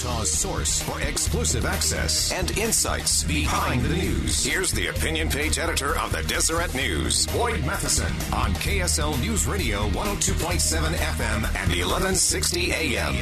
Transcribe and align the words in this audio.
Utah's 0.00 0.32
source 0.32 0.80
for 0.80 0.98
exclusive 1.02 1.66
access 1.66 2.32
and 2.32 2.56
insights 2.56 3.22
behind 3.22 3.82
the 3.82 3.94
news. 3.94 4.42
Here's 4.42 4.72
the 4.72 4.86
opinion 4.86 5.28
page 5.28 5.58
editor 5.58 5.98
of 5.98 6.10
the 6.10 6.22
Deseret 6.22 6.74
News, 6.74 7.26
Boyd 7.26 7.62
Matheson, 7.66 8.10
on 8.32 8.54
KSL 8.54 9.20
News 9.20 9.46
Radio 9.46 9.90
102.7 9.90 10.94
FM 10.94 11.44
and 11.54 11.68
1160 11.68 12.72
AM. 12.72 13.14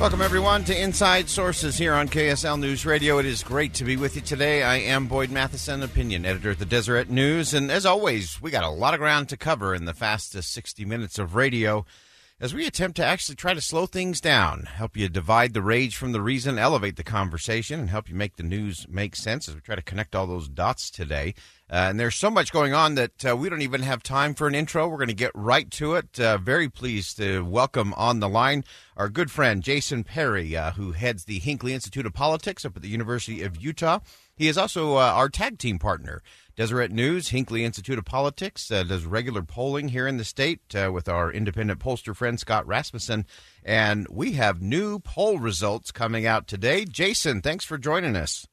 Welcome, 0.00 0.20
everyone, 0.20 0.64
to 0.64 0.82
Inside 0.82 1.28
Sources 1.28 1.78
here 1.78 1.94
on 1.94 2.08
KSL 2.08 2.58
News 2.58 2.84
Radio. 2.84 3.18
It 3.18 3.26
is 3.26 3.44
great 3.44 3.72
to 3.74 3.84
be 3.84 3.96
with 3.96 4.16
you 4.16 4.22
today. 4.22 4.64
I 4.64 4.78
am 4.78 5.06
Boyd 5.06 5.30
Matheson, 5.30 5.84
opinion 5.84 6.26
editor 6.26 6.50
at 6.50 6.58
the 6.58 6.66
Deseret 6.66 7.08
News. 7.08 7.54
And 7.54 7.70
as 7.70 7.86
always, 7.86 8.42
we 8.42 8.50
got 8.50 8.64
a 8.64 8.68
lot 8.68 8.94
of 8.94 9.00
ground 9.00 9.28
to 9.28 9.36
cover 9.36 9.76
in 9.76 9.84
the 9.84 9.94
fastest 9.94 10.52
60 10.52 10.84
minutes 10.86 11.20
of 11.20 11.36
radio 11.36 11.86
as 12.42 12.52
we 12.52 12.66
attempt 12.66 12.96
to 12.96 13.04
actually 13.04 13.36
try 13.36 13.54
to 13.54 13.60
slow 13.60 13.86
things 13.86 14.20
down, 14.20 14.64
help 14.64 14.96
you 14.96 15.08
divide 15.08 15.54
the 15.54 15.62
rage 15.62 15.94
from 15.94 16.10
the 16.10 16.20
reason, 16.20 16.58
elevate 16.58 16.96
the 16.96 17.04
conversation, 17.04 17.78
and 17.78 17.88
help 17.88 18.08
you 18.08 18.16
make 18.16 18.34
the 18.34 18.42
news 18.42 18.84
make 18.88 19.14
sense 19.14 19.48
as 19.48 19.54
we 19.54 19.60
try 19.60 19.76
to 19.76 19.82
connect 19.82 20.16
all 20.16 20.26
those 20.26 20.48
dots 20.48 20.90
today. 20.90 21.36
Uh, 21.70 21.86
and 21.88 22.00
there's 22.00 22.16
so 22.16 22.28
much 22.28 22.52
going 22.52 22.74
on 22.74 22.96
that 22.96 23.24
uh, 23.24 23.36
we 23.36 23.48
don't 23.48 23.62
even 23.62 23.82
have 23.82 24.02
time 24.02 24.34
for 24.34 24.48
an 24.48 24.56
intro. 24.56 24.88
We're 24.88 24.96
going 24.96 25.06
to 25.06 25.14
get 25.14 25.30
right 25.36 25.70
to 25.70 25.94
it. 25.94 26.18
Uh, 26.18 26.36
very 26.36 26.68
pleased 26.68 27.16
to 27.18 27.44
welcome 27.44 27.94
on 27.94 28.18
the 28.18 28.28
line 28.28 28.64
our 28.96 29.08
good 29.08 29.30
friend 29.30 29.62
Jason 29.62 30.02
Perry, 30.02 30.56
uh, 30.56 30.72
who 30.72 30.90
heads 30.90 31.24
the 31.24 31.38
Hinckley 31.38 31.72
Institute 31.72 32.06
of 32.06 32.12
Politics 32.12 32.64
up 32.64 32.74
at 32.74 32.82
the 32.82 32.88
University 32.88 33.42
of 33.42 33.56
Utah. 33.56 34.00
He 34.42 34.48
is 34.48 34.58
also 34.58 34.96
uh, 34.96 35.12
our 35.14 35.28
tag 35.28 35.58
team 35.58 35.78
partner. 35.78 36.20
Deseret 36.56 36.90
News, 36.90 37.28
Hinckley 37.28 37.64
Institute 37.64 37.96
of 37.96 38.04
Politics 38.04 38.72
uh, 38.72 38.82
does 38.82 39.06
regular 39.06 39.42
polling 39.42 39.90
here 39.90 40.08
in 40.08 40.16
the 40.16 40.24
state 40.24 40.74
uh, 40.74 40.90
with 40.90 41.08
our 41.08 41.30
independent 41.30 41.78
pollster 41.78 42.12
friend 42.16 42.40
Scott 42.40 42.66
Rasmussen. 42.66 43.24
And 43.62 44.08
we 44.10 44.32
have 44.32 44.60
new 44.60 44.98
poll 44.98 45.38
results 45.38 45.92
coming 45.92 46.26
out 46.26 46.48
today. 46.48 46.84
Jason, 46.84 47.40
thanks 47.40 47.64
for 47.64 47.78
joining 47.78 48.16
us. 48.16 48.44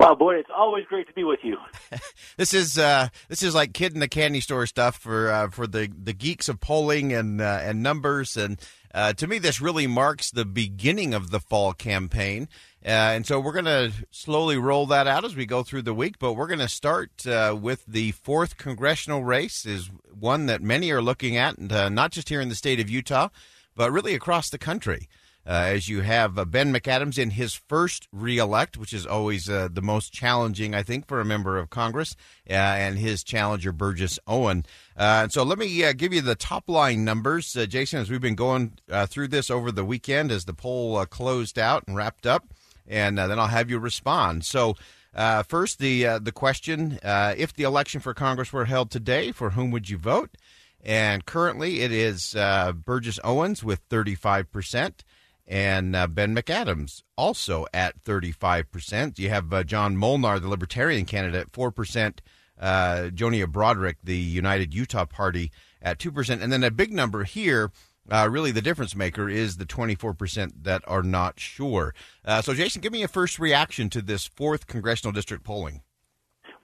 Wow, 0.00 0.14
boy, 0.14 0.36
it's 0.36 0.50
always 0.54 0.84
great 0.86 1.06
to 1.06 1.12
be 1.12 1.24
with 1.24 1.40
you. 1.42 1.56
this 2.36 2.52
is 2.52 2.78
uh, 2.78 3.08
this 3.28 3.42
is 3.42 3.54
like 3.54 3.72
kid 3.72 3.94
in 3.94 4.00
the 4.00 4.08
candy 4.08 4.40
store 4.40 4.66
stuff 4.66 4.96
for 4.98 5.30
uh, 5.30 5.48
for 5.50 5.66
the, 5.66 5.90
the 5.96 6.12
geeks 6.12 6.48
of 6.48 6.60
polling 6.60 7.12
and 7.12 7.40
uh, 7.40 7.60
and 7.62 7.82
numbers 7.82 8.36
and 8.36 8.60
uh, 8.92 9.12
to 9.12 9.26
me 9.26 9.38
this 9.38 9.60
really 9.60 9.86
marks 9.86 10.30
the 10.30 10.44
beginning 10.44 11.14
of 11.14 11.30
the 11.30 11.40
fall 11.40 11.72
campaign. 11.72 12.48
Uh, 12.84 13.16
and 13.16 13.26
so 13.26 13.40
we're 13.40 13.52
going 13.52 13.64
to 13.64 13.90
slowly 14.10 14.58
roll 14.58 14.84
that 14.86 15.06
out 15.06 15.24
as 15.24 15.34
we 15.34 15.46
go 15.46 15.62
through 15.62 15.82
the 15.82 15.94
week. 15.94 16.18
But 16.18 16.34
we're 16.34 16.46
going 16.46 16.58
to 16.58 16.68
start 16.68 17.26
uh, 17.26 17.56
with 17.58 17.84
the 17.86 18.12
fourth 18.12 18.58
congressional 18.58 19.24
race, 19.24 19.64
is 19.64 19.90
one 20.12 20.46
that 20.46 20.62
many 20.62 20.90
are 20.90 21.02
looking 21.02 21.36
at, 21.36 21.56
and 21.56 21.94
not 21.94 22.12
just 22.12 22.28
here 22.28 22.40
in 22.40 22.50
the 22.50 22.54
state 22.54 22.80
of 22.80 22.90
Utah, 22.90 23.30
but 23.74 23.90
really 23.90 24.14
across 24.14 24.50
the 24.50 24.58
country. 24.58 25.08
Uh, 25.46 25.72
as 25.74 25.88
you 25.88 26.00
have 26.00 26.38
uh, 26.38 26.44
Ben 26.44 26.72
McAdams 26.72 27.18
in 27.18 27.30
his 27.30 27.54
first 27.54 28.08
reelect, 28.12 28.76
which 28.76 28.92
is 28.92 29.06
always 29.06 29.48
uh, 29.48 29.68
the 29.70 29.82
most 29.82 30.12
challenging, 30.12 30.74
I 30.74 30.82
think, 30.82 31.06
for 31.06 31.20
a 31.20 31.24
member 31.24 31.58
of 31.58 31.70
Congress, 31.70 32.16
and 32.46 32.98
his 32.98 33.22
challenger 33.22 33.72
Burgess 33.72 34.18
Owen. 34.26 34.64
and 34.96 35.32
so 35.32 35.42
let 35.42 35.58
me 35.58 35.92
give 35.94 36.12
you 36.12 36.20
the 36.20 36.34
top 36.34 36.68
line 36.68 37.04
numbers, 37.04 37.52
Jason, 37.68 38.00
as 38.00 38.10
we've 38.10 38.20
been 38.20 38.34
going 38.34 38.78
through 39.08 39.28
this 39.28 39.50
over 39.50 39.70
the 39.70 39.84
weekend 39.84 40.32
as 40.32 40.44
the 40.44 40.54
poll 40.54 41.04
closed 41.06 41.58
out 41.58 41.84
and 41.86 41.96
wrapped 41.96 42.26
up 42.26 42.46
and 42.86 43.18
uh, 43.18 43.26
then 43.26 43.38
I'll 43.38 43.46
have 43.46 43.70
you 43.70 43.78
respond. 43.78 44.44
So, 44.44 44.76
uh, 45.14 45.42
first, 45.44 45.78
the 45.78 46.06
uh, 46.06 46.18
the 46.18 46.32
question: 46.32 46.98
uh, 47.02 47.34
If 47.36 47.54
the 47.54 47.64
election 47.64 48.00
for 48.00 48.14
Congress 48.14 48.52
were 48.52 48.64
held 48.64 48.90
today, 48.90 49.32
for 49.32 49.50
whom 49.50 49.70
would 49.70 49.88
you 49.88 49.98
vote? 49.98 50.36
And 50.82 51.24
currently, 51.24 51.80
it 51.80 51.92
is 51.92 52.34
uh, 52.34 52.72
Burgess 52.72 53.18
Owens 53.24 53.64
with 53.64 53.80
35 53.88 54.50
percent, 54.50 55.04
and 55.46 55.94
uh, 55.94 56.06
Ben 56.06 56.34
McAdams 56.34 57.02
also 57.16 57.66
at 57.72 58.00
35 58.02 58.70
percent. 58.70 59.18
You 59.18 59.30
have 59.30 59.66
John 59.66 59.96
Molnar, 59.96 60.38
the 60.38 60.48
Libertarian 60.48 61.04
candidate, 61.04 61.50
four 61.52 61.70
percent. 61.70 62.20
Jonia 62.60 63.48
Broderick, 63.48 63.98
the 64.02 64.16
United 64.16 64.72
Utah 64.72 65.04
Party, 65.04 65.50
at 65.82 65.98
two 65.98 66.12
percent, 66.12 66.40
and 66.40 66.52
then 66.52 66.62
a 66.62 66.70
big 66.70 66.92
number 66.92 67.24
here 67.24 67.72
uh, 68.10 68.28
really, 68.30 68.50
the 68.50 68.62
difference 68.62 68.94
maker 68.94 69.28
is 69.28 69.56
the 69.56 69.64
24% 69.64 70.52
that 70.62 70.82
are 70.86 71.02
not 71.02 71.40
sure. 71.40 71.94
Uh, 72.24 72.42
so, 72.42 72.52
Jason, 72.52 72.82
give 72.82 72.92
me 72.92 73.02
a 73.02 73.08
first 73.08 73.38
reaction 73.38 73.88
to 73.90 74.02
this 74.02 74.26
fourth 74.26 74.66
congressional 74.66 75.12
district 75.12 75.44
polling. 75.44 75.82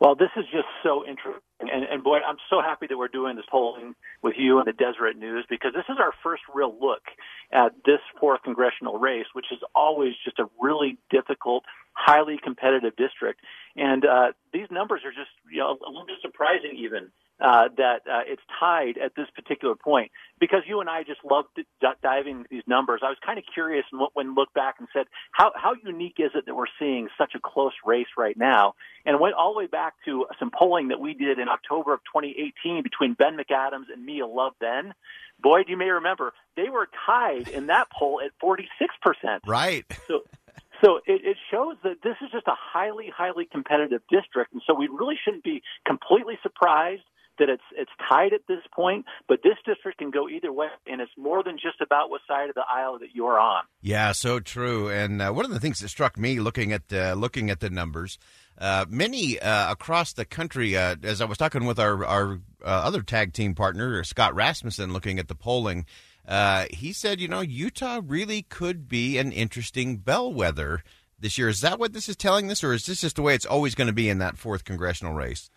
Well, 0.00 0.14
this 0.14 0.30
is 0.34 0.46
just 0.50 0.66
so 0.82 1.04
interesting. 1.06 1.42
And, 1.60 1.84
and 1.84 2.02
boy, 2.02 2.20
I'm 2.26 2.38
so 2.48 2.62
happy 2.62 2.86
that 2.88 2.96
we're 2.96 3.08
doing 3.08 3.36
this 3.36 3.44
polling 3.50 3.94
with 4.22 4.34
you 4.38 4.58
and 4.58 4.66
the 4.66 4.72
Deseret 4.72 5.18
News 5.18 5.44
because 5.48 5.74
this 5.74 5.84
is 5.90 5.98
our 6.00 6.12
first 6.22 6.42
real 6.54 6.74
look 6.80 7.02
at 7.52 7.72
this 7.84 8.00
fourth 8.18 8.42
congressional 8.42 8.98
race, 8.98 9.26
which 9.34 9.52
is 9.52 9.58
always 9.74 10.14
just 10.24 10.38
a 10.38 10.46
really 10.58 10.96
difficult, 11.10 11.64
highly 11.92 12.38
competitive 12.42 12.96
district. 12.96 13.40
And 13.76 14.06
uh, 14.06 14.32
these 14.54 14.68
numbers 14.70 15.02
are 15.04 15.12
just 15.12 15.30
you 15.52 15.58
know, 15.58 15.76
a 15.86 15.90
little 15.90 16.06
bit 16.06 16.16
surprising, 16.22 16.78
even 16.78 17.12
uh, 17.40 17.68
that 17.76 18.02
uh, 18.06 18.20
it's 18.26 18.42
tied 18.58 18.98
at 18.98 19.14
this 19.16 19.26
particular 19.34 19.74
point. 19.74 20.10
Because 20.38 20.60
you 20.66 20.80
and 20.80 20.90
I 20.90 21.02
just 21.02 21.20
love 21.28 21.46
d- 21.56 21.64
diving 22.02 22.38
into 22.38 22.48
these 22.50 22.62
numbers, 22.66 23.00
I 23.02 23.08
was 23.08 23.18
kind 23.24 23.38
of 23.38 23.44
curious 23.52 23.84
and 23.92 24.00
when 24.14 24.34
looked 24.34 24.54
back 24.54 24.76
and 24.78 24.88
said, 24.92 25.06
how, 25.32 25.52
how 25.54 25.74
unique 25.84 26.16
is 26.18 26.30
it 26.34 26.46
that 26.46 26.54
we're 26.54 26.66
seeing 26.78 27.08
such 27.16 27.32
a 27.34 27.40
close 27.40 27.72
race 27.84 28.08
right 28.16 28.36
now? 28.36 28.74
And 29.06 29.18
went 29.20 29.34
all 29.34 29.52
the 29.54 29.58
way 29.58 29.66
back 29.66 29.94
to 30.04 30.26
some 30.38 30.50
polling 30.56 30.88
that 30.88 31.00
we 31.00 31.14
did 31.14 31.38
in 31.38 31.48
October 31.48 31.94
of 31.94 32.00
2018 32.14 32.82
between 32.82 33.14
Ben 33.14 33.36
McAdams 33.36 33.92
and 33.92 34.04
Mia 34.04 34.26
Love 34.26 34.52
then. 34.60 34.92
Boyd, 35.42 35.66
you 35.68 35.76
may 35.76 35.88
remember, 35.88 36.34
they 36.56 36.68
were 36.68 36.88
tied 37.06 37.48
in 37.48 37.68
that 37.68 37.88
poll 37.90 38.20
at 38.22 38.32
46%. 38.42 39.40
Right. 39.46 39.86
So, 40.06 40.20
so 40.84 40.96
it, 41.06 41.22
it 41.24 41.36
shows 41.50 41.76
that 41.84 42.02
this 42.02 42.16
is 42.22 42.30
just 42.30 42.46
a 42.46 42.54
highly, 42.54 43.10
highly 43.14 43.46
competitive 43.50 44.02
district. 44.10 44.52
And 44.52 44.62
so 44.66 44.74
we 44.74 44.88
really 44.88 45.16
shouldn't 45.22 45.44
be 45.44 45.62
completely 45.86 46.38
surprised 46.42 47.02
that 47.40 47.48
it's 47.48 47.62
it's 47.76 47.90
tied 48.08 48.32
at 48.32 48.42
this 48.46 48.60
point, 48.72 49.06
but 49.26 49.40
this 49.42 49.56
district 49.66 49.98
can 49.98 50.10
go 50.10 50.28
either 50.28 50.52
way, 50.52 50.68
and 50.86 51.00
it's 51.00 51.10
more 51.16 51.42
than 51.42 51.56
just 51.56 51.80
about 51.80 52.08
what 52.08 52.20
side 52.28 52.48
of 52.48 52.54
the 52.54 52.64
aisle 52.70 52.98
that 53.00 53.08
you're 53.14 53.40
on. 53.40 53.64
Yeah, 53.80 54.12
so 54.12 54.38
true. 54.38 54.88
And 54.88 55.20
uh, 55.20 55.32
one 55.32 55.44
of 55.44 55.50
the 55.50 55.58
things 55.58 55.80
that 55.80 55.88
struck 55.88 56.16
me 56.16 56.38
looking 56.38 56.72
at 56.72 56.92
uh, 56.92 57.14
looking 57.14 57.50
at 57.50 57.60
the 57.60 57.70
numbers, 57.70 58.18
uh, 58.58 58.84
many 58.88 59.40
uh, 59.40 59.72
across 59.72 60.12
the 60.12 60.24
country, 60.24 60.76
uh, 60.76 60.96
as 61.02 61.20
I 61.20 61.24
was 61.24 61.38
talking 61.38 61.64
with 61.64 61.80
our 61.80 62.04
our 62.04 62.34
uh, 62.62 62.66
other 62.66 63.02
tag 63.02 63.32
team 63.32 63.54
partner 63.54 64.04
Scott 64.04 64.34
Rasmussen, 64.34 64.92
looking 64.92 65.18
at 65.18 65.28
the 65.28 65.34
polling. 65.34 65.86
he 66.70 66.92
said, 66.92 67.20
you 67.20 67.26
know, 67.26 67.40
Utah 67.40 68.02
really 68.04 68.42
could 68.42 68.86
be 68.86 69.18
an 69.18 69.32
interesting 69.32 69.96
bellwether 69.96 70.84
this 71.18 71.38
year. 71.38 71.48
Is 71.48 71.62
that 71.62 71.78
what 71.78 71.94
this 71.94 72.08
is 72.08 72.16
telling 72.16 72.50
us, 72.50 72.62
or 72.62 72.74
is 72.74 72.84
this 72.84 73.00
just 73.00 73.16
the 73.16 73.22
way 73.22 73.34
it's 73.34 73.46
always 73.46 73.74
going 73.74 73.88
to 73.88 73.94
be 73.94 74.10
in 74.10 74.18
that 74.18 74.36
fourth 74.36 74.64
congressional 74.64 75.14
race? 75.14 75.50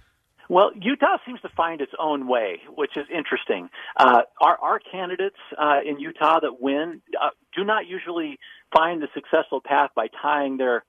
Well, 0.49 0.71
Utah 0.75 1.17
seems 1.25 1.41
to 1.41 1.49
find 1.55 1.81
its 1.81 1.93
own 1.99 2.27
way, 2.27 2.59
which 2.75 2.97
is 2.97 3.05
interesting. 3.13 3.69
Uh, 3.95 4.21
our, 4.41 4.57
our 4.57 4.79
candidates 4.79 5.37
uh, 5.57 5.79
in 5.85 5.99
Utah 5.99 6.39
that 6.41 6.61
win 6.61 7.01
uh, 7.19 7.29
do 7.55 7.63
not 7.63 7.87
usually 7.87 8.39
find 8.75 9.01
the 9.01 9.07
successful 9.13 9.61
path 9.63 9.91
by 9.95 10.07
tying 10.21 10.57
their 10.57 10.83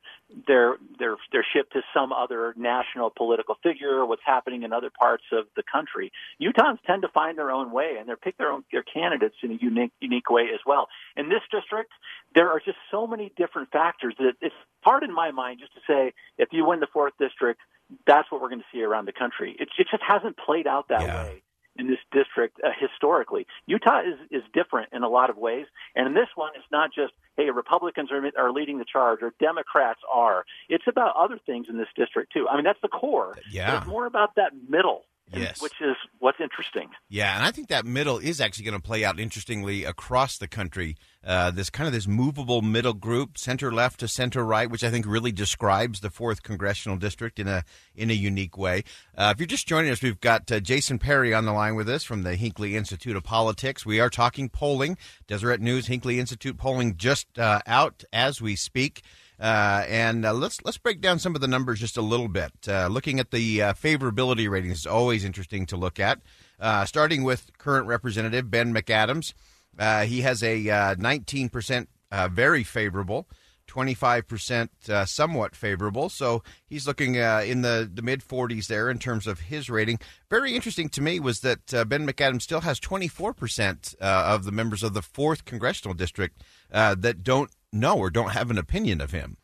their 0.46 0.76
their 0.98 1.16
their 1.32 1.46
ship 1.52 1.70
to 1.70 1.82
some 1.92 2.12
other 2.12 2.54
national 2.56 3.10
political 3.14 3.56
figure 3.62 4.00
or 4.00 4.06
what's 4.06 4.22
happening 4.24 4.62
in 4.62 4.72
other 4.72 4.90
parts 4.90 5.24
of 5.32 5.44
the 5.54 5.62
country. 5.70 6.10
Utahns 6.40 6.78
tend 6.86 7.02
to 7.02 7.08
find 7.08 7.36
their 7.36 7.50
own 7.50 7.70
way 7.70 7.96
and 7.98 8.08
they 8.08 8.14
pick 8.20 8.36
their 8.38 8.50
own 8.50 8.64
their 8.72 8.82
candidates 8.82 9.36
in 9.42 9.52
a 9.52 9.58
unique 9.60 9.92
unique 10.00 10.30
way 10.30 10.48
as 10.52 10.60
well. 10.66 10.88
In 11.16 11.28
this 11.28 11.42
district, 11.52 11.92
there 12.34 12.48
are 12.48 12.58
just 12.58 12.78
so 12.90 13.06
many 13.06 13.32
different 13.36 13.70
factors 13.70 14.14
that 14.18 14.32
it's 14.40 14.54
hard 14.80 15.02
in 15.02 15.14
my 15.14 15.30
mind 15.30 15.60
just 15.60 15.74
to 15.74 15.80
say 15.86 16.12
if 16.38 16.48
you 16.52 16.66
win 16.66 16.80
the 16.80 16.88
fourth 16.92 17.12
district, 17.18 17.60
that's 18.06 18.30
what 18.30 18.40
we're 18.40 18.48
going 18.48 18.60
to 18.60 18.66
see 18.72 18.82
around 18.82 19.06
the 19.06 19.12
country. 19.12 19.56
It, 19.58 19.68
it 19.78 19.86
just 19.90 20.02
hasn't 20.02 20.36
played 20.36 20.66
out 20.66 20.88
that 20.88 21.02
Yeah. 21.02 21.24
way 21.24 21.42
in 21.76 21.88
this 21.88 21.98
district 22.12 22.60
uh, 22.64 22.70
historically. 22.78 23.46
Utah 23.66 24.00
is 24.00 24.18
is 24.30 24.42
different 24.52 24.90
in 24.92 25.02
a 25.02 25.08
lot 25.08 25.28
of 25.28 25.36
ways, 25.36 25.66
and 25.96 26.06
in 26.06 26.14
this 26.14 26.28
one, 26.36 26.52
it's 26.54 26.70
not 26.70 26.90
just 26.94 27.12
hey 27.36 27.50
Republicans 27.50 28.10
are 28.12 28.22
are 28.38 28.52
leading 28.52 28.78
the 28.78 28.84
charge 28.84 29.20
or 29.22 29.34
Democrats 29.40 30.00
are. 30.12 30.44
It's 30.68 30.84
about 30.86 31.16
other 31.16 31.38
things 31.44 31.66
in 31.68 31.76
this 31.76 31.88
district 31.96 32.32
too. 32.32 32.46
I 32.48 32.54
mean, 32.56 32.64
that's 32.64 32.80
the 32.80 32.88
core. 32.88 33.36
Yeah. 33.50 33.78
it's 33.78 33.86
more 33.88 34.06
about 34.06 34.36
that 34.36 34.52
middle. 34.68 35.04
Yes. 35.32 35.60
which 35.60 35.80
is 35.80 35.96
what's 36.18 36.38
interesting. 36.40 36.90
Yeah, 37.08 37.34
and 37.34 37.44
I 37.44 37.50
think 37.50 37.68
that 37.68 37.84
middle 37.84 38.18
is 38.18 38.40
actually 38.40 38.66
going 38.66 38.80
to 38.80 38.86
play 38.86 39.04
out 39.04 39.18
interestingly 39.18 39.84
across 39.84 40.38
the 40.38 40.46
country. 40.46 40.96
Uh, 41.24 41.50
this 41.50 41.70
kind 41.70 41.86
of 41.86 41.92
this 41.92 42.06
movable 42.06 42.60
middle 42.60 42.92
group, 42.92 43.38
center 43.38 43.72
left 43.72 44.00
to 44.00 44.08
center 44.08 44.44
right, 44.44 44.70
which 44.70 44.84
I 44.84 44.90
think 44.90 45.06
really 45.06 45.32
describes 45.32 46.00
the 46.00 46.10
fourth 46.10 46.42
congressional 46.42 46.98
district 46.98 47.38
in 47.40 47.48
a 47.48 47.64
in 47.96 48.10
a 48.10 48.14
unique 48.14 48.58
way. 48.58 48.84
Uh, 49.16 49.32
if 49.34 49.40
you're 49.40 49.46
just 49.46 49.66
joining 49.66 49.90
us, 49.90 50.02
we've 50.02 50.20
got 50.20 50.50
uh, 50.52 50.60
Jason 50.60 50.98
Perry 50.98 51.32
on 51.32 51.46
the 51.46 51.52
line 51.52 51.74
with 51.74 51.88
us 51.88 52.04
from 52.04 52.22
the 52.22 52.36
Hinckley 52.36 52.76
Institute 52.76 53.16
of 53.16 53.24
Politics. 53.24 53.86
We 53.86 54.00
are 54.00 54.10
talking 54.10 54.50
polling. 54.50 54.98
Deseret 55.26 55.60
News 55.60 55.86
Hinckley 55.86 56.20
Institute 56.20 56.58
polling 56.58 56.96
just 56.96 57.38
uh, 57.38 57.60
out 57.66 58.04
as 58.12 58.42
we 58.42 58.56
speak. 58.56 59.02
Uh, 59.40 59.84
and 59.88 60.24
uh, 60.24 60.32
let's 60.32 60.62
let's 60.64 60.78
break 60.78 61.00
down 61.00 61.18
some 61.18 61.34
of 61.34 61.40
the 61.40 61.48
numbers 61.48 61.80
just 61.80 61.96
a 61.96 62.02
little 62.02 62.28
bit. 62.28 62.52
Uh, 62.68 62.86
looking 62.86 63.18
at 63.18 63.30
the 63.30 63.62
uh, 63.62 63.72
favorability 63.72 64.48
ratings 64.48 64.80
is 64.80 64.86
always 64.86 65.24
interesting 65.24 65.66
to 65.66 65.76
look 65.76 65.98
at. 65.98 66.20
Uh, 66.60 66.84
starting 66.84 67.24
with 67.24 67.50
current 67.58 67.86
representative 67.86 68.50
Ben 68.50 68.72
McAdams, 68.72 69.34
uh, 69.78 70.04
he 70.04 70.20
has 70.20 70.42
a 70.42 70.68
uh, 70.68 70.94
19% 70.94 71.86
uh, 72.10 72.28
very 72.28 72.62
favorable, 72.62 73.26
25% 73.66 74.88
uh, 74.88 75.04
somewhat 75.04 75.56
favorable. 75.56 76.08
So 76.08 76.42
he's 76.66 76.86
looking 76.86 77.16
in 77.16 77.62
the, 77.62 77.90
the 77.92 78.02
mid 78.02 78.20
40s 78.20 78.68
there 78.68 78.88
in 78.88 78.98
terms 78.98 79.26
of 79.26 79.40
his 79.40 79.68
rating. 79.68 79.98
Very 80.30 80.54
interesting 80.54 80.88
to 80.90 81.02
me 81.02 81.18
was 81.18 81.40
that 81.40 81.66
Ben 81.88 82.06
McAdams 82.06 82.42
still 82.42 82.60
has 82.60 82.78
24% 82.78 83.94
uh, 84.00 84.04
of 84.04 84.44
the 84.44 84.52
members 84.52 84.82
of 84.82 84.94
the 84.94 85.00
4th 85.00 85.44
congressional 85.44 85.94
district 85.94 86.42
that 86.70 87.22
don't 87.22 87.50
know 87.74 87.98
or 87.98 88.10
don't 88.10 88.30
have 88.30 88.50
an 88.50 88.58
opinion 88.58 89.00
of 89.00 89.10
him. 89.10 89.36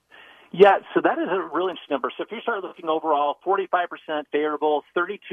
Yeah, 0.52 0.78
so 0.94 1.00
that 1.02 1.18
is 1.18 1.28
a 1.30 1.40
really 1.54 1.70
interesting 1.70 1.94
number. 1.94 2.10
So 2.16 2.24
if 2.24 2.32
you 2.32 2.40
start 2.40 2.64
looking 2.64 2.88
overall, 2.88 3.36
45% 3.46 4.24
favorable, 4.32 4.82
32% 4.96 5.28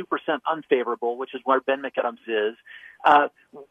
unfavorable, 0.49 1.17
which 1.17 1.33
is 1.33 1.41
where 1.43 1.59
Ben 1.59 1.81
McAdams 1.81 2.21
is. 2.27 2.55
Uh, 3.05 3.27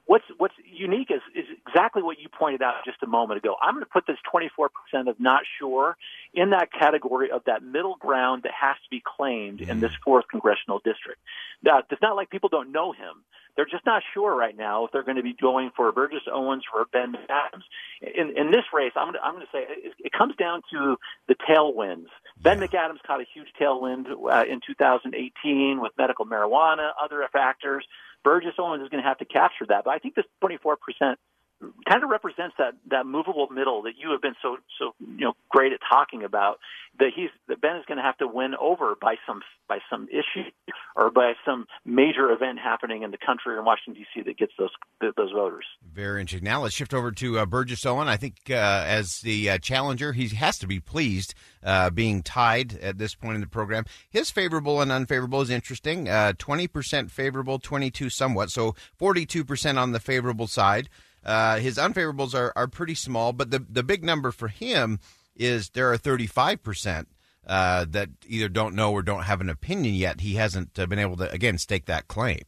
what's 0.07 0.25
what's 0.39 0.55
unique 0.65 1.11
is, 1.11 1.21
is 1.35 1.45
exactly 1.67 2.03
what 2.03 2.19
you 2.19 2.29
pointed 2.29 2.63
out 2.63 2.75
just 2.85 3.03
a 3.03 3.07
moment 3.07 3.39
ago. 3.39 3.57
I'm 3.61 3.75
going 3.75 3.85
to 3.85 3.91
put 3.91 4.07
this 4.07 4.17
24% 4.33 5.09
of 5.09 5.19
not 5.21 5.43
sure 5.59 5.97
in 6.35 6.51
that 6.51 6.73
category 6.73 7.31
of 7.31 7.43
that 7.47 7.63
middle 7.63 7.97
ground 7.97 8.45
that 8.45 8.53
has 8.59 8.77
to 8.77 8.91
be 8.91 9.03
claimed 9.05 9.61
in 9.61 9.81
this 9.81 9.93
fourth 10.05 10.27
congressional 10.31 10.79
district. 10.79 11.21
Now, 11.63 11.83
it's 11.91 12.03
not 12.03 12.17
like 12.17 12.31
people 12.31 12.49
don't 12.49 12.73
know 12.73 12.93
him. 12.93 13.25
They're 13.57 13.65
just 13.65 13.87
not 13.87 14.03
sure 14.13 14.35
right 14.35 14.57
now 14.57 14.85
if 14.85 14.93
they're 14.93 15.03
going 15.03 15.17
to 15.17 15.23
be 15.23 15.33
going 15.33 15.71
for 15.75 15.91
Burgess 15.91 16.21
Owens 16.31 16.65
or 16.75 16.85
Ben 16.93 17.13
McAdams. 17.13 17.63
In, 18.03 18.37
in 18.37 18.51
this 18.51 18.65
race, 18.73 18.93
I'm 18.95 19.07
going 19.07 19.15
to, 19.15 19.23
I'm 19.23 19.35
going 19.35 19.47
to 19.47 19.53
say 19.53 19.65
it, 19.67 19.95
it 19.99 20.13
comes 20.13 20.37
down 20.37 20.61
to 20.73 20.97
the 21.27 21.35
tailwinds. 21.49 22.09
Ben 22.41 22.61
McAdams 22.61 23.03
caught 23.07 23.21
a 23.21 23.27
huge 23.33 23.49
tailwind 23.59 24.07
uh, 24.11 24.45
in 24.47 24.61
2018 24.67 25.81
with 25.81 25.93
medical 25.97 26.27
marijuana, 26.27 26.91
other 27.03 27.27
factors. 27.33 27.85
Burgess 28.27 28.55
Owens 28.59 28.83
is 28.83 28.89
going 28.89 29.01
to 29.01 29.09
have 29.09 29.19
to 29.19 29.25
capture 29.25 29.67
that, 29.69 29.85
but 29.85 29.93
I 29.93 29.99
think 29.99 30.17
this 30.17 30.25
24 30.41 30.79
percent 30.79 31.21
kind 31.89 32.03
of 32.03 32.11
represents 32.11 32.26
that 32.59 32.75
that 32.91 33.07
movable 33.07 33.49
middle 33.51 33.83
that 33.83 33.93
you 33.99 34.11
have 34.11 34.23
been 34.23 34.35
so 34.43 34.57
so 34.79 34.95
you 35.01 35.25
know 35.25 35.35
great 35.51 35.73
at 35.73 35.81
talking 35.89 36.25
about 36.25 36.59
that 36.99 37.11
he's 37.15 37.31
that 37.49 37.61
Ben 37.61 37.77
is 37.77 37.85
going 37.87 37.99
to 37.99 38.03
have 38.03 38.17
to 38.19 38.27
win 38.27 38.55
over 38.61 38.95
by 39.01 39.17
some 39.27 39.43
by 39.69 39.79
some 39.91 40.09
issue 40.09 40.49
or 40.97 41.11
by 41.11 41.33
some 41.45 41.67
major 41.85 42.31
event 42.31 42.59
happening 42.59 43.03
in 43.03 43.11
the 43.11 43.19
country 43.19 43.55
or 43.55 43.59
in 43.59 43.65
Washington 43.65 44.03
D.C. 44.03 44.25
that 44.25 44.39
gets 44.39 44.53
those 44.59 44.71
those 45.01 45.33
voters. 45.33 45.65
Very 45.93 46.21
interesting. 46.21 46.45
Now 46.45 46.63
let's 46.63 46.75
shift 46.75 46.95
over 46.95 47.13
to 47.13 47.39
uh, 47.39 47.47
Burgess 47.47 47.85
Owen. 47.85 48.09
I 48.09 48.17
think 48.17 48.37
uh, 48.51 48.55
as 48.87 49.21
the 49.21 49.51
uh, 49.51 49.59
challenger, 49.59 50.13
he 50.13 50.29
has 50.29 50.59
to 50.59 50.67
be 50.67 50.81
pleased 50.81 51.35
uh, 51.63 51.91
being 51.91 52.23
tied 52.23 52.79
at 52.79 52.99
this 52.99 53.15
point 53.15 53.35
in 53.35 53.41
the 53.41 53.47
program. 53.47 53.85
His 54.09 54.31
favorable 54.31 54.81
and 54.81 54.93
unfavorable 54.93 55.41
is 55.41 55.51
interesting. 55.51 56.09
Uh, 56.09 56.33
Twenty 56.39 56.69
percent 56.69 57.11
favorable, 57.11 57.59
twenty-two 57.59 58.11
somewhat, 58.11 58.51
so 58.51 58.75
forty-two 58.97 59.45
percent 59.45 59.79
on 59.79 59.93
the 59.93 60.01
favorable 60.01 60.47
side. 60.47 60.89
Uh, 61.27 61.59
his 61.59 61.77
unfavorables 61.77 62.35
are, 62.35 62.53
are 62.57 62.69
pretty 62.69 62.95
small, 62.95 63.35
but 63.35 63.51
the 63.51 63.59
the 63.69 63.83
big 63.83 64.05
number 64.05 64.31
for 64.31 64.49
him 64.49 64.99
is 65.35 65.71
there 65.71 65.93
are 65.93 65.99
thirty-five 65.99 66.63
percent. 66.63 67.09
Uh, 67.47 67.87
that 67.89 68.09
either 68.27 68.49
don't 68.49 68.75
know 68.75 68.91
or 68.91 69.03
don't 69.03 69.23
have 69.23 69.41
an 69.41 69.49
opinion 69.49 69.95
yet. 69.95 70.21
He 70.21 70.35
hasn't 70.35 70.77
uh, 70.77 70.87
been 70.87 70.99
able 70.99 71.17
to 71.19 71.31
again 71.31 71.59
stake 71.59 71.87
that 71.87 72.09
claim. 72.09 72.43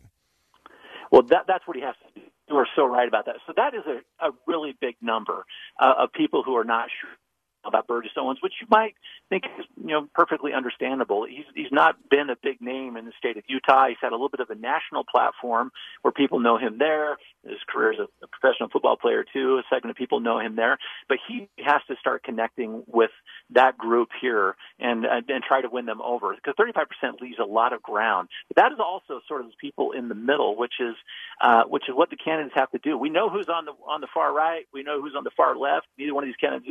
Well, 1.12 1.22
that, 1.22 1.44
that's 1.46 1.66
what 1.68 1.76
he 1.76 1.82
has 1.84 1.94
to 2.04 2.20
do. 2.20 2.26
You 2.48 2.56
are 2.56 2.66
so 2.74 2.84
right 2.84 3.06
about 3.06 3.26
that. 3.26 3.36
So 3.46 3.52
that 3.56 3.74
is 3.74 3.82
a, 3.86 4.26
a 4.26 4.32
really 4.48 4.76
big 4.80 4.96
number 5.00 5.44
uh, 5.78 5.94
of 5.98 6.12
people 6.12 6.42
who 6.42 6.56
are 6.56 6.64
not 6.64 6.88
sure 7.00 7.10
about 7.64 7.86
Burgess 7.86 8.12
Owens, 8.16 8.38
which 8.42 8.54
you 8.60 8.66
might 8.70 8.94
think 9.28 9.44
is 9.58 9.66
you 9.76 9.88
know 9.88 10.08
perfectly 10.14 10.52
understandable. 10.52 11.26
He's 11.28 11.44
he's 11.54 11.70
not 11.70 11.96
been 12.10 12.30
a 12.30 12.36
big 12.42 12.60
name 12.60 12.96
in 12.96 13.04
the 13.04 13.12
state 13.18 13.36
of 13.36 13.44
Utah. 13.46 13.88
He's 13.88 13.98
had 14.00 14.12
a 14.12 14.14
little 14.14 14.30
bit 14.30 14.40
of 14.40 14.50
a 14.50 14.54
national 14.54 15.04
platform 15.04 15.70
where 16.02 16.12
people 16.12 16.40
know 16.40 16.56
him 16.56 16.78
there. 16.78 17.18
His 17.48 17.58
career 17.68 17.92
as 17.92 17.98
a, 17.98 18.26
professional 18.26 18.68
football 18.68 18.96
player 18.96 19.24
too. 19.32 19.58
A 19.58 19.62
segment 19.74 19.90
of 19.90 19.96
people 19.96 20.20
know 20.20 20.38
him 20.38 20.56
there, 20.56 20.78
but 21.08 21.18
he 21.26 21.48
has 21.58 21.80
to 21.88 21.96
start 22.00 22.22
connecting 22.22 22.84
with 22.86 23.10
that 23.50 23.76
group 23.78 24.10
here 24.20 24.56
and 24.78 25.04
and, 25.04 25.28
and 25.28 25.42
try 25.42 25.60
to 25.60 25.68
win 25.68 25.86
them 25.86 26.00
over 26.02 26.34
because 26.34 26.54
35% 26.58 27.20
leaves 27.20 27.38
a 27.40 27.44
lot 27.44 27.72
of 27.72 27.82
ground. 27.82 28.28
But 28.48 28.62
that 28.62 28.72
is 28.72 28.78
also 28.78 29.20
sort 29.26 29.40
of 29.40 29.48
the 29.48 29.56
people 29.60 29.92
in 29.92 30.08
the 30.08 30.14
middle, 30.14 30.56
which 30.56 30.74
is 30.80 30.94
uh, 31.40 31.64
which 31.64 31.84
is 31.88 31.94
what 31.94 32.10
the 32.10 32.16
candidates 32.16 32.54
have 32.56 32.70
to 32.72 32.78
do. 32.78 32.96
We 32.98 33.10
know 33.10 33.28
who's 33.30 33.48
on 33.48 33.64
the 33.64 33.72
on 33.86 34.00
the 34.00 34.08
far 34.12 34.32
right. 34.32 34.66
We 34.72 34.82
know 34.82 35.00
who's 35.00 35.14
on 35.16 35.24
the 35.24 35.30
far 35.36 35.56
left. 35.56 35.86
Neither 35.98 36.14
one 36.14 36.24
of 36.24 36.28
these 36.28 36.36
candidates 36.36 36.68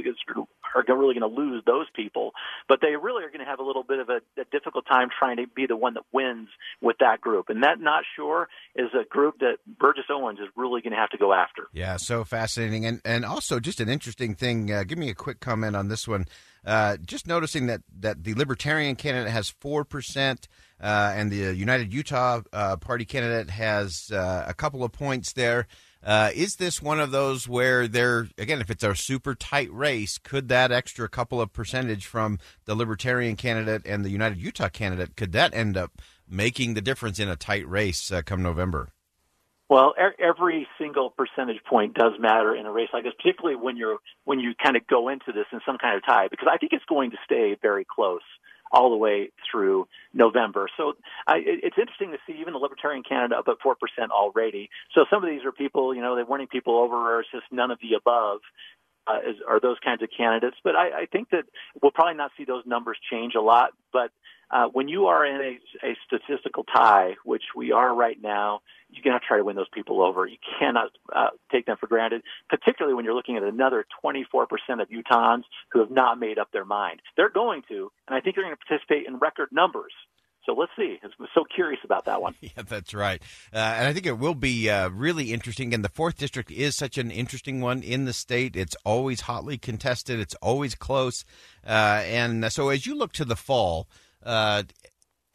are 0.75 0.95
really 0.97 1.19
going 1.19 1.29
to 1.29 1.35
lose 1.35 1.63
those 1.65 1.87
people, 1.95 2.31
but 2.67 2.79
they 2.81 2.95
really 2.95 3.23
are 3.23 3.29
going 3.29 3.39
to 3.39 3.45
have 3.45 3.59
a 3.59 3.63
little 3.63 3.83
bit 3.83 3.99
of 3.99 4.09
a, 4.09 4.19
a 4.39 4.45
difficult 4.51 4.85
time 4.87 5.09
trying 5.17 5.37
to 5.37 5.47
be 5.47 5.65
the 5.65 5.75
one 5.75 5.93
that 5.93 6.03
wins 6.11 6.49
with 6.81 6.97
that 6.99 7.21
group. 7.21 7.49
And 7.49 7.63
that 7.63 7.79
not 7.79 8.03
sure 8.15 8.49
is 8.75 8.89
a 8.93 9.05
group 9.05 9.39
that 9.39 9.57
Burgess 9.79 10.05
Owens 10.09 10.39
is 10.39 10.47
really 10.55 10.66
going 10.69 10.93
to 10.93 10.99
have 10.99 11.09
to 11.09 11.17
go 11.17 11.33
after. 11.33 11.67
Yeah, 11.73 11.97
so 11.97 12.23
fascinating, 12.23 12.85
and 12.85 13.01
and 13.05 13.25
also 13.25 13.59
just 13.59 13.79
an 13.79 13.89
interesting 13.89 14.35
thing. 14.35 14.71
Uh, 14.71 14.83
give 14.83 14.97
me 14.97 15.09
a 15.09 15.15
quick 15.15 15.39
comment 15.39 15.75
on 15.75 15.87
this 15.87 16.07
one. 16.07 16.25
Uh, 16.65 16.97
just 16.97 17.27
noticing 17.27 17.67
that 17.67 17.81
that 17.99 18.23
the 18.23 18.33
Libertarian 18.33 18.95
candidate 18.95 19.31
has 19.31 19.49
four 19.49 19.85
percent, 19.85 20.47
uh, 20.81 21.13
and 21.15 21.31
the 21.31 21.55
United 21.55 21.93
Utah 21.93 22.41
uh, 22.51 22.75
Party 22.77 23.05
candidate 23.05 23.49
has 23.49 24.11
uh, 24.11 24.45
a 24.47 24.53
couple 24.53 24.83
of 24.83 24.91
points 24.91 25.33
there. 25.33 25.67
Is 26.05 26.55
this 26.55 26.81
one 26.81 26.99
of 26.99 27.11
those 27.11 27.47
where 27.47 27.87
they're 27.87 28.27
again, 28.37 28.61
if 28.61 28.69
it's 28.69 28.83
a 28.83 28.95
super 28.95 29.35
tight 29.35 29.71
race, 29.71 30.17
could 30.17 30.49
that 30.49 30.71
extra 30.71 31.07
couple 31.07 31.39
of 31.39 31.53
percentage 31.53 32.05
from 32.05 32.39
the 32.65 32.75
Libertarian 32.75 33.35
candidate 33.35 33.83
and 33.85 34.03
the 34.03 34.09
United 34.09 34.37
Utah 34.37 34.69
candidate 34.69 35.15
could 35.15 35.31
that 35.31 35.53
end 35.53 35.77
up 35.77 36.01
making 36.29 36.73
the 36.73 36.81
difference 36.81 37.19
in 37.19 37.29
a 37.29 37.35
tight 37.35 37.67
race 37.67 38.11
come 38.25 38.41
November? 38.43 38.89
Well, 39.69 39.93
every 40.17 40.65
single 40.79 41.09
percentage 41.09 41.61
point 41.69 41.93
does 41.93 42.13
matter 42.19 42.55
in 42.55 42.65
a 42.65 42.71
race 42.71 42.87
like 42.93 43.03
this, 43.03 43.13
particularly 43.17 43.57
when 43.57 43.75
you're 43.75 43.97
when 44.23 44.39
you 44.39 44.53
kind 44.63 44.77
of 44.77 44.87
go 44.87 45.09
into 45.09 45.33
this 45.33 45.45
in 45.51 45.59
some 45.65 45.77
kind 45.77 45.97
of 45.97 46.05
tie, 46.05 46.29
because 46.29 46.47
I 46.49 46.57
think 46.57 46.71
it's 46.71 46.85
going 46.85 47.11
to 47.11 47.17
stay 47.25 47.57
very 47.61 47.85
close 47.85 48.21
all 48.71 48.89
the 48.89 48.97
way 48.97 49.31
through 49.49 49.87
November. 50.13 50.67
So 50.77 50.93
I, 51.25 51.37
it's 51.45 51.77
interesting 51.77 52.11
to 52.11 52.17
see 52.25 52.39
even 52.39 52.53
the 52.53 52.59
Libertarian 52.59 53.03
candidate 53.03 53.37
up 53.37 53.47
at 53.49 53.55
four 53.61 53.75
percent 53.75 54.11
already. 54.11 54.69
So 54.95 55.05
some 55.09 55.21
of 55.21 55.29
these 55.29 55.43
are 55.43 55.51
people, 55.51 55.93
you 55.93 56.01
know, 56.01 56.15
they're 56.15 56.25
winning 56.25 56.47
people 56.47 56.77
over, 56.77 56.95
or 56.95 57.19
it's 57.21 57.31
just 57.31 57.45
none 57.51 57.71
of 57.71 57.79
the 57.81 57.95
above. 57.97 58.39
Uh, 59.05 59.19
is, 59.29 59.37
are 59.47 59.61
those 59.61 59.77
kinds 59.83 60.01
of 60.01 60.09
candidates? 60.15 60.57
But 60.63 60.75
I, 60.75 61.03
I 61.03 61.05
think 61.05 61.29
that 61.29 61.45
we'll 61.81 61.91
probably 61.91 62.15
not 62.15 62.31
see 62.37 62.43
those 62.43 62.63
numbers 62.65 62.97
change 63.09 63.35
a 63.35 63.41
lot. 63.41 63.71
But 63.93 64.11
uh, 64.51 64.67
when 64.71 64.89
you 64.89 65.05
are 65.07 65.25
in 65.25 65.35
a, 65.35 65.87
a 65.87 65.95
statistical 66.05 66.65
tie, 66.65 67.15
which 67.23 67.43
we 67.55 67.71
are 67.71 67.95
right 67.95 68.21
now, 68.21 68.61
you're 68.97 69.11
going 69.11 69.19
to 69.19 69.25
try 69.25 69.37
to 69.37 69.43
win 69.43 69.55
those 69.55 69.69
people 69.73 70.01
over. 70.01 70.25
You 70.25 70.37
cannot 70.59 70.91
uh, 71.15 71.29
take 71.51 71.65
them 71.65 71.77
for 71.79 71.87
granted, 71.87 72.23
particularly 72.49 72.95
when 72.95 73.05
you're 73.05 73.13
looking 73.15 73.37
at 73.37 73.43
another 73.43 73.85
24% 74.03 74.23
of 74.81 74.89
Utahns 74.89 75.43
who 75.71 75.79
have 75.79 75.91
not 75.91 76.19
made 76.19 76.37
up 76.37 76.51
their 76.51 76.65
mind. 76.65 77.01
They're 77.15 77.29
going 77.29 77.63
to, 77.69 77.91
and 78.07 78.15
I 78.15 78.21
think 78.21 78.35
they're 78.35 78.45
going 78.45 78.55
to 78.55 78.65
participate 78.65 79.07
in 79.07 79.17
record 79.17 79.49
numbers. 79.51 79.93
So 80.47 80.53
let's 80.53 80.71
see. 80.77 80.97
I'm 81.03 81.11
so 81.35 81.43
curious 81.53 81.81
about 81.83 82.05
that 82.05 82.21
one. 82.21 82.33
Yeah, 82.41 82.63
that's 82.65 82.93
right. 82.93 83.21
Uh, 83.53 83.57
and 83.57 83.87
I 83.87 83.93
think 83.93 84.05
it 84.05 84.17
will 84.17 84.33
be 84.33 84.69
uh, 84.69 84.89
really 84.89 85.33
interesting. 85.33 85.73
And 85.73 85.83
the 85.83 85.89
fourth 85.89 86.17
district 86.17 86.49
is 86.49 86.77
such 86.77 86.97
an 86.97 87.11
interesting 87.11 87.59
one 87.59 87.83
in 87.83 88.05
the 88.05 88.13
state. 88.13 88.55
It's 88.55 88.75
always 88.85 89.21
hotly 89.21 89.57
contested. 89.57 90.21
It's 90.21 90.35
always 90.35 90.73
close. 90.73 91.25
Uh, 91.65 92.03
and 92.05 92.49
so 92.53 92.69
as 92.69 92.85
you 92.85 92.95
look 92.95 93.11
to 93.13 93.25
the 93.25 93.35
fall, 93.35 93.89
uh, 94.23 94.63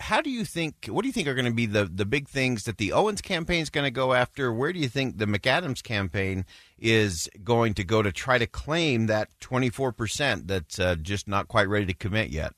how 0.02 0.20
do 0.20 0.30
you 0.30 0.44
think? 0.44 0.86
What 0.86 1.02
do 1.02 1.08
you 1.08 1.12
think 1.12 1.28
are 1.28 1.34
going 1.34 1.46
to 1.46 1.52
be 1.52 1.66
the 1.66 1.84
the 1.84 2.04
big 2.04 2.28
things 2.28 2.64
that 2.64 2.76
the 2.76 2.92
Owens 2.92 3.22
campaign 3.22 3.62
is 3.62 3.70
going 3.70 3.84
to 3.84 3.90
go 3.90 4.12
after? 4.12 4.52
Where 4.52 4.72
do 4.72 4.80
you 4.80 4.88
think 4.88 5.18
the 5.18 5.26
McAdams 5.26 5.82
campaign 5.82 6.44
is 6.78 7.30
going 7.44 7.74
to 7.74 7.84
go 7.84 8.02
to 8.02 8.10
try 8.10 8.38
to 8.38 8.46
claim 8.46 9.06
that 9.06 9.28
twenty 9.38 9.70
four 9.70 9.92
percent 9.92 10.48
that's 10.48 10.80
uh, 10.80 10.96
just 10.96 11.28
not 11.28 11.46
quite 11.46 11.68
ready 11.68 11.86
to 11.86 11.94
commit 11.94 12.30
yet? 12.30 12.52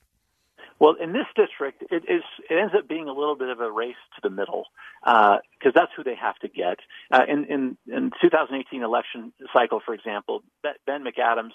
Well, 0.80 0.96
in 1.00 1.12
this 1.12 1.26
district, 1.36 1.84
it 1.90 2.04
is 2.08 2.22
it 2.48 2.54
ends 2.54 2.72
up 2.76 2.88
being 2.88 3.08
a 3.08 3.12
little 3.12 3.36
bit 3.36 3.50
of 3.50 3.60
a 3.60 3.70
race 3.70 3.94
to 4.16 4.20
the 4.22 4.30
middle 4.30 4.64
because 5.02 5.42
uh, 5.66 5.70
that's 5.74 5.92
who 5.94 6.02
they 6.02 6.16
have 6.16 6.36
to 6.38 6.48
get. 6.48 6.78
Uh, 7.12 7.24
in 7.28 7.44
in 7.44 7.76
in 7.86 8.10
2018 8.22 8.82
election 8.82 9.34
cycle, 9.52 9.80
for 9.84 9.92
example, 9.92 10.42
Ben 10.62 11.04
McAdams 11.04 11.52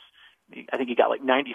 I 0.72 0.78
think 0.78 0.90
he 0.90 0.96
got 0.96 1.10
like 1.10 1.22
96% 1.24 1.46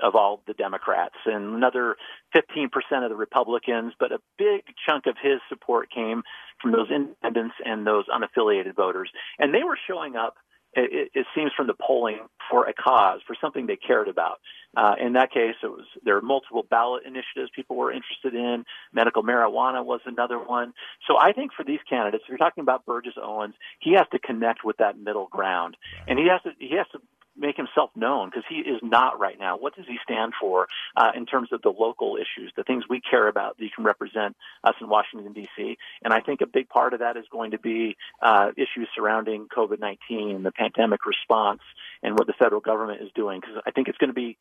of 0.00 0.14
all 0.14 0.42
the 0.46 0.54
Democrats 0.54 1.16
and 1.26 1.54
another 1.54 1.96
15% 2.34 2.68
of 3.02 3.10
the 3.10 3.16
Republicans, 3.16 3.92
but 3.98 4.12
a 4.12 4.18
big 4.38 4.62
chunk 4.86 5.06
of 5.06 5.16
his 5.22 5.40
support 5.48 5.90
came 5.90 6.22
from 6.60 6.72
those 6.72 6.90
independents 6.90 7.54
and 7.64 7.86
those 7.86 8.04
unaffiliated 8.08 8.74
voters. 8.74 9.10
And 9.38 9.54
they 9.54 9.62
were 9.64 9.78
showing 9.86 10.16
up, 10.16 10.36
it, 10.74 11.10
it 11.14 11.26
seems 11.34 11.52
from 11.54 11.66
the 11.66 11.74
polling, 11.74 12.20
for 12.50 12.66
a 12.66 12.72
cause, 12.72 13.20
for 13.26 13.36
something 13.40 13.66
they 13.66 13.76
cared 13.76 14.08
about. 14.08 14.40
Uh, 14.74 14.94
in 14.98 15.12
that 15.12 15.30
case, 15.30 15.54
it 15.62 15.66
was 15.66 15.84
there 16.02 16.14
were 16.14 16.22
multiple 16.22 16.64
ballot 16.68 17.02
initiatives 17.04 17.50
people 17.54 17.76
were 17.76 17.92
interested 17.92 18.34
in. 18.34 18.64
Medical 18.92 19.22
marijuana 19.22 19.84
was 19.84 20.00
another 20.06 20.38
one. 20.38 20.72
So 21.06 21.18
I 21.18 21.32
think 21.32 21.52
for 21.52 21.62
these 21.62 21.80
candidates, 21.88 22.24
if 22.24 22.30
you're 22.30 22.38
talking 22.38 22.62
about 22.62 22.86
Burgess 22.86 23.14
Owens, 23.22 23.54
he 23.80 23.92
has 23.94 24.06
to 24.12 24.18
connect 24.18 24.64
with 24.64 24.78
that 24.78 24.98
middle 24.98 25.26
ground, 25.26 25.76
and 26.08 26.18
he 26.18 26.26
has 26.28 26.40
to 26.44 26.52
he 26.58 26.76
has 26.76 26.86
to 26.92 27.00
make 27.36 27.56
himself 27.56 27.90
known 27.96 28.28
because 28.28 28.44
he 28.48 28.56
is 28.56 28.80
not 28.82 29.18
right 29.18 29.38
now. 29.38 29.56
What 29.56 29.74
does 29.74 29.86
he 29.86 29.98
stand 30.02 30.32
for 30.40 30.68
uh, 30.96 31.12
in 31.16 31.26
terms 31.26 31.48
of 31.52 31.62
the 31.62 31.70
local 31.70 32.16
issues, 32.16 32.52
the 32.56 32.62
things 32.62 32.84
we 32.88 33.00
care 33.00 33.28
about 33.28 33.56
that 33.56 33.64
you 33.64 33.70
can 33.74 33.84
represent 33.84 34.36
us 34.64 34.74
in 34.80 34.88
Washington 34.88 35.32
D.C. 35.32 35.76
And 36.04 36.12
I 36.12 36.20
think 36.20 36.40
a 36.40 36.46
big 36.46 36.68
part 36.68 36.92
of 36.94 37.00
that 37.00 37.16
is 37.16 37.24
going 37.30 37.52
to 37.52 37.58
be 37.58 37.96
uh, 38.20 38.50
issues 38.56 38.88
surrounding 38.94 39.48
COVID-19, 39.48 40.42
the 40.42 40.52
pandemic 40.52 41.06
response, 41.06 41.60
and 42.02 42.14
what 42.18 42.26
the 42.26 42.34
federal 42.34 42.60
government 42.60 43.02
is 43.02 43.10
doing. 43.14 43.40
Because 43.40 43.62
I 43.66 43.70
think 43.70 43.88
it's 43.88 43.98
going 43.98 44.10
to 44.10 44.14
be 44.14 44.36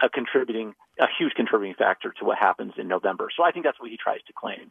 a 0.00 0.08
contributing, 0.08 0.74
a 0.98 1.06
huge 1.18 1.32
contributing 1.34 1.74
factor 1.76 2.12
to 2.18 2.24
what 2.24 2.38
happens 2.38 2.72
in 2.78 2.88
November. 2.88 3.28
So 3.36 3.44
I 3.44 3.52
think 3.52 3.64
that's 3.64 3.78
what 3.78 3.90
he 3.90 3.96
tries 3.96 4.22
to 4.26 4.32
claim. 4.32 4.70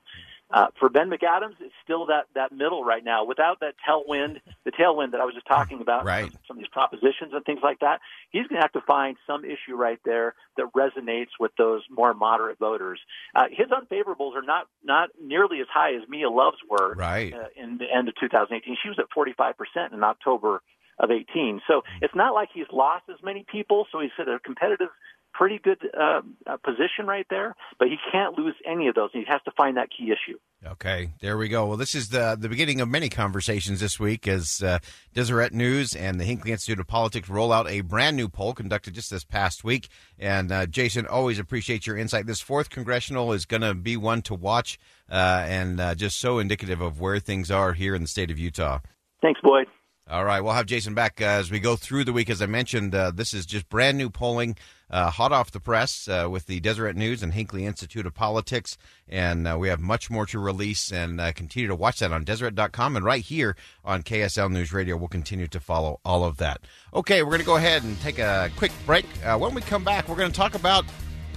Uh, 0.49 0.67
for 0.79 0.87
Ben 0.87 1.09
McAdams, 1.09 1.55
it's 1.59 1.73
still 1.83 2.05
that, 2.05 2.27
that 2.33 2.53
middle 2.53 2.83
right 2.83 3.03
now. 3.03 3.25
Without 3.25 3.59
that 3.59 3.75
tailwind, 3.87 4.39
the 4.63 4.71
tailwind 4.71 5.11
that 5.11 5.19
I 5.19 5.25
was 5.25 5.33
just 5.33 5.45
talking 5.45 5.81
about, 5.81 6.05
right. 6.05 6.31
some 6.47 6.57
of 6.57 6.63
these 6.63 6.71
propositions 6.71 7.33
and 7.33 7.43
things 7.43 7.59
like 7.61 7.79
that, 7.79 7.99
he's 8.29 8.47
going 8.47 8.59
to 8.59 8.61
have 8.61 8.71
to 8.71 8.81
find 8.81 9.17
some 9.27 9.43
issue 9.43 9.75
right 9.75 9.99
there 10.05 10.35
that 10.55 10.67
resonates 10.73 11.31
with 11.37 11.51
those 11.57 11.81
more 11.89 12.13
moderate 12.13 12.59
voters. 12.59 12.99
Uh, 13.35 13.45
his 13.51 13.67
unfavorables 13.67 14.35
are 14.35 14.41
not 14.41 14.67
not 14.83 15.09
nearly 15.21 15.59
as 15.59 15.67
high 15.71 15.95
as 15.95 16.07
Mia 16.07 16.29
Love's 16.29 16.57
were 16.69 16.93
right. 16.95 17.33
uh, 17.33 17.47
in 17.57 17.77
the 17.77 17.85
end 17.93 18.07
of 18.07 18.15
2018. 18.17 18.77
She 18.81 18.87
was 18.87 18.99
at 18.99 19.05
45 19.13 19.55
percent 19.57 19.93
in 19.93 20.01
October 20.03 20.61
of 20.99 21.11
18. 21.11 21.61
So 21.67 21.83
it's 22.01 22.15
not 22.15 22.33
like 22.33 22.49
he's 22.53 22.65
lost 22.71 23.03
as 23.09 23.17
many 23.23 23.45
people. 23.51 23.85
So 23.91 23.99
he's 23.99 24.11
at 24.19 24.27
a 24.27 24.39
competitive 24.39 24.89
pretty 25.37 25.59
good 25.59 25.77
uh, 25.97 26.21
uh, 26.47 26.57
position 26.57 27.05
right 27.05 27.25
there, 27.29 27.55
but 27.77 27.87
he 27.87 27.97
can't 28.11 28.37
lose 28.37 28.55
any 28.65 28.87
of 28.87 28.95
those. 28.95 29.11
He 29.13 29.23
has 29.27 29.41
to 29.45 29.51
find 29.51 29.77
that 29.77 29.89
key 29.95 30.05
issue. 30.05 30.37
Okay, 30.65 31.11
there 31.21 31.37
we 31.37 31.47
go. 31.47 31.67
Well, 31.67 31.77
this 31.77 31.93
is 31.93 32.09
the 32.09 32.35
the 32.39 32.49
beginning 32.49 32.81
of 32.81 32.89
many 32.89 33.09
conversations 33.09 33.79
this 33.79 33.99
week 33.99 34.27
as 34.27 34.63
uh, 34.63 34.79
Deseret 35.13 35.53
News 35.53 35.95
and 35.95 36.19
the 36.19 36.25
Hinckley 36.25 36.51
Institute 36.51 36.79
of 36.79 36.87
Politics 36.87 37.29
roll 37.29 37.53
out 37.53 37.69
a 37.69 37.81
brand 37.81 38.17
new 38.17 38.27
poll 38.27 38.53
conducted 38.53 38.95
just 38.95 39.11
this 39.11 39.23
past 39.23 39.63
week. 39.63 39.89
And 40.17 40.51
uh, 40.51 40.65
Jason, 40.65 41.05
always 41.05 41.37
appreciate 41.37 41.85
your 41.85 41.97
insight. 41.97 42.25
This 42.25 42.41
fourth 42.41 42.71
congressional 42.71 43.31
is 43.33 43.45
going 43.45 43.61
to 43.61 43.75
be 43.75 43.95
one 43.95 44.23
to 44.23 44.33
watch 44.33 44.79
uh, 45.11 45.45
and 45.47 45.79
uh, 45.79 45.93
just 45.93 46.19
so 46.19 46.39
indicative 46.39 46.81
of 46.81 46.99
where 46.99 47.19
things 47.19 47.51
are 47.51 47.73
here 47.73 47.93
in 47.93 48.01
the 48.01 48.07
state 48.07 48.31
of 48.31 48.39
Utah. 48.39 48.79
Thanks, 49.21 49.39
Boyd. 49.43 49.67
All 50.09 50.23
right, 50.23 50.39
we'll 50.39 50.53
have 50.53 50.67
Jason 50.67 50.93
back 50.93 51.19
uh, 51.19 51.25
as 51.25 51.51
we 51.51 51.59
go 51.59 51.75
through 51.75 52.05
the 52.05 52.13
week. 52.13 52.29
As 52.29 52.41
I 52.41 52.45
mentioned, 52.45 52.95
uh, 52.95 53.11
this 53.11 53.33
is 53.33 53.45
just 53.45 53.67
brand 53.67 53.97
new 53.97 54.09
polling, 54.09 54.55
uh, 54.89 55.09
hot 55.11 55.31
off 55.31 55.51
the 55.51 55.59
press 55.59 56.07
uh, 56.07 56.27
with 56.29 56.45
the 56.45 56.59
Deseret 56.59 56.95
News 56.95 57.23
and 57.23 57.33
Hinckley 57.33 57.65
Institute 57.65 58.05
of 58.05 58.13
Politics. 58.13 58.77
And 59.07 59.47
uh, 59.47 59.57
we 59.59 59.69
have 59.69 59.79
much 59.79 60.09
more 60.09 60.25
to 60.27 60.39
release 60.39 60.91
and 60.91 61.19
uh, 61.19 61.31
continue 61.33 61.67
to 61.67 61.75
watch 61.75 61.99
that 61.99 62.11
on 62.11 62.23
Deseret.com 62.23 62.95
and 62.95 63.05
right 63.05 63.23
here 63.23 63.55
on 63.83 64.03
KSL 64.03 64.51
News 64.51 64.73
Radio. 64.73 64.97
We'll 64.97 65.07
continue 65.07 65.47
to 65.47 65.59
follow 65.59 65.99
all 66.03 66.23
of 66.23 66.37
that. 66.37 66.61
Okay, 66.93 67.23
we're 67.23 67.31
going 67.31 67.41
to 67.41 67.45
go 67.45 67.55
ahead 67.57 67.83
and 67.83 67.99
take 68.01 68.19
a 68.19 68.49
quick 68.57 68.71
break. 68.85 69.05
when 69.37 69.53
we 69.53 69.61
come 69.61 69.83
back, 69.83 70.07
we're 70.07 70.15
going 70.15 70.31
to 70.31 70.37
talk 70.37 70.55
about 70.55 70.85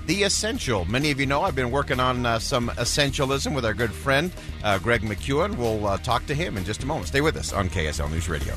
the 0.07 0.23
Essential. 0.25 0.85
Many 0.87 1.11
of 1.11 1.21
you 1.21 1.26
know 1.26 1.42
I've 1.42 1.54
been 1.54 1.71
working 1.71 2.00
on 2.00 2.26
uh, 2.26 2.38
some 2.38 2.69
essentialism 2.71 3.54
with 3.54 3.64
our 3.64 3.75
good 3.75 3.92
friend 3.92 4.33
uh, 4.64 4.78
Greg 4.78 5.02
McKeown. 5.02 5.57
We'll 5.57 5.87
uh, 5.87 5.99
talk 5.99 6.26
to 6.26 6.35
him 6.35 6.57
in 6.57 6.64
just 6.64 6.83
a 6.83 6.87
moment. 6.87 7.09
Stay 7.09 7.21
with 7.21 7.37
us 7.37 7.52
on 7.52 7.69
KSL 7.69 8.11
News 8.11 8.28
Radio. 8.28 8.57